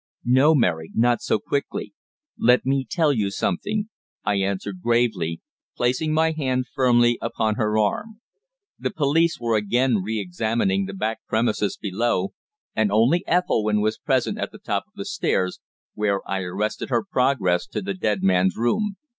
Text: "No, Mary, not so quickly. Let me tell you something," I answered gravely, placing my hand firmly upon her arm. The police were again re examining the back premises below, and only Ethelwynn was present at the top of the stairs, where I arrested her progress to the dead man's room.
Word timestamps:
"No, 0.25 0.55
Mary, 0.55 0.89
not 0.95 1.21
so 1.21 1.37
quickly. 1.37 1.93
Let 2.35 2.65
me 2.65 2.87
tell 2.89 3.13
you 3.13 3.29
something," 3.29 3.87
I 4.25 4.37
answered 4.37 4.81
gravely, 4.81 5.41
placing 5.77 6.11
my 6.11 6.31
hand 6.31 6.65
firmly 6.73 7.19
upon 7.21 7.53
her 7.53 7.77
arm. 7.77 8.19
The 8.79 8.89
police 8.89 9.39
were 9.39 9.55
again 9.55 10.01
re 10.01 10.19
examining 10.19 10.85
the 10.87 10.95
back 10.95 11.19
premises 11.27 11.77
below, 11.79 12.33
and 12.75 12.91
only 12.91 13.23
Ethelwynn 13.27 13.79
was 13.81 13.99
present 13.99 14.39
at 14.39 14.51
the 14.51 14.57
top 14.57 14.87
of 14.87 14.93
the 14.95 15.05
stairs, 15.05 15.59
where 15.93 16.27
I 16.27 16.39
arrested 16.41 16.89
her 16.89 17.03
progress 17.05 17.67
to 17.67 17.79
the 17.79 17.93
dead 17.93 18.23
man's 18.23 18.57
room. 18.57 18.97